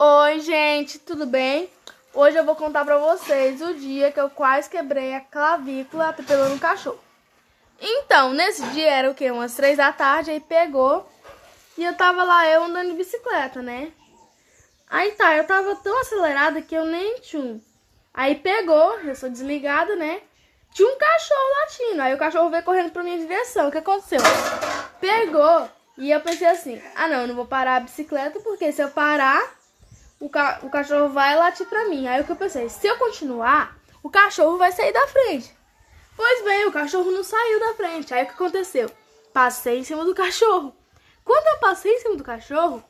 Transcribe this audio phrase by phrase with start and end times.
[0.00, 1.68] Oi, gente, tudo bem?
[2.14, 6.54] Hoje eu vou contar pra vocês o dia que eu quase quebrei a clavícula atropelando
[6.54, 7.00] um cachorro.
[7.80, 9.28] Então, nesse dia era o que?
[9.28, 11.04] Umas três da tarde, aí pegou
[11.76, 13.90] e eu tava lá, eu andando de bicicleta, né?
[14.88, 17.60] Aí tá, eu tava tão acelerada que eu nem tchum.
[18.14, 20.22] Aí pegou, eu sou desligada, né?
[20.72, 23.66] Tinha um cachorro latindo, aí o cachorro veio correndo pra minha direção.
[23.66, 24.20] O que aconteceu?
[25.00, 28.80] Pegou e eu pensei assim, ah não, eu não vou parar a bicicleta, porque se
[28.80, 29.57] eu parar,
[30.20, 32.06] o, ca o cachorro vai latir pra mim.
[32.06, 35.56] Aí o que eu pensei, se eu continuar, o cachorro vai sair da frente.
[36.16, 38.12] Pois bem, o cachorro não saiu da frente.
[38.12, 38.90] Aí o que aconteceu?
[39.32, 40.74] Passei em cima do cachorro.
[41.24, 42.82] Quando eu passei em cima do cachorro,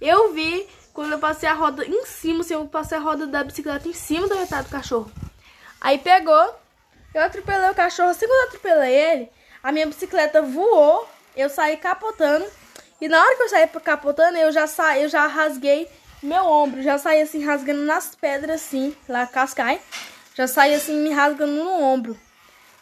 [0.00, 3.44] eu vi quando eu passei a roda em cima, assim, eu passei a roda da
[3.44, 5.10] bicicleta em cima da metade do cachorro.
[5.80, 6.54] Aí pegou,
[7.14, 8.10] eu atropelei o cachorro.
[8.10, 9.30] Assim que eu atropelei ele,
[9.62, 12.46] a minha bicicleta voou, eu saí capotando.
[13.00, 15.88] E na hora que eu saí capotando, eu já saí, eu já rasguei
[16.22, 19.80] meu ombro, já saí assim rasgando nas pedras assim, lá cascai.
[20.34, 22.18] Já saí assim me rasgando no ombro.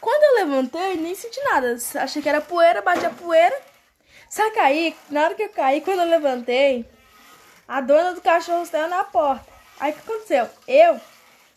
[0.00, 1.76] Quando eu levantei, nem senti nada.
[1.96, 3.56] Achei que era poeira, bati a poeira.
[4.28, 6.84] Só que aí, na hora que eu caí, quando eu levantei,
[7.66, 9.46] a dona do cachorro saiu na porta.
[9.80, 10.48] Aí o que aconteceu?
[10.66, 11.00] Eu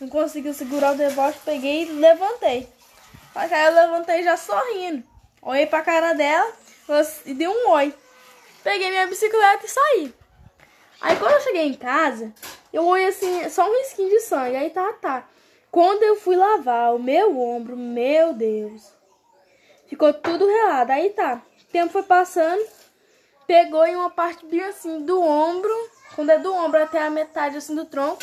[0.00, 2.68] não consegui segurar o deboche, peguei e levantei.
[3.32, 5.02] Só que aí eu levantei já sorrindo.
[5.40, 6.52] Olhei pra cara dela
[7.24, 7.94] e dei um oi.
[8.62, 10.14] Peguei minha bicicleta e saí.
[11.02, 12.32] Aí quando eu cheguei em casa,
[12.72, 14.56] eu olhei assim, só um risquinho de sangue.
[14.56, 15.28] Aí tá, tá.
[15.70, 18.92] Quando eu fui lavar o meu ombro, meu Deus,
[19.88, 20.90] ficou tudo relado.
[20.90, 22.64] Aí tá, o tempo foi passando,
[23.46, 25.74] pegou em uma parte bem assim do ombro,
[26.14, 28.22] quando é do ombro até a metade assim do tronco,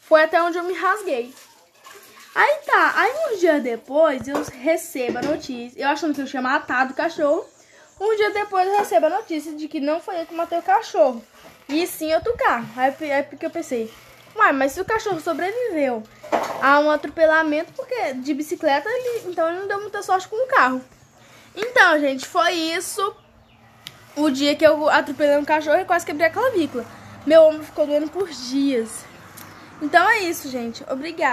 [0.00, 1.34] foi até onde eu me rasguei.
[2.32, 6.40] Aí tá, aí uns dias depois eu recebo a notícia, eu achando que eu tinha
[6.40, 7.44] matado o cachorro,
[8.00, 10.62] um dia depois eu recebo a notícia de que não foi eu que matei o
[10.62, 11.22] cachorro,
[11.68, 12.66] e sim outro carro.
[12.76, 13.92] Aí, aí porque eu pensei,
[14.34, 16.02] uai, mas se o cachorro sobreviveu
[16.62, 20.48] a um atropelamento, porque de bicicleta, ele, então ele não deu muita sorte com o
[20.48, 20.80] carro.
[21.54, 23.14] Então, gente, foi isso
[24.16, 26.84] o dia que eu atropelei um cachorro e quase quebrei a clavícula.
[27.26, 29.04] Meu ombro ficou doendo por dias.
[29.82, 30.84] Então é isso, gente.
[30.90, 31.28] Obrigada.